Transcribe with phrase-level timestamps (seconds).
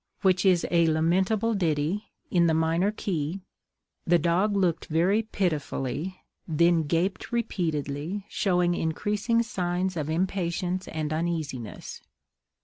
[0.23, 3.39] which is a lamentable ditty, in the minor key,
[4.03, 12.01] the dog looked very pitifully, then gaped repeatedly, showing increasing signs of impatience and uneasiness.